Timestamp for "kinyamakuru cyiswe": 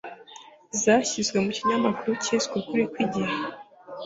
1.57-2.53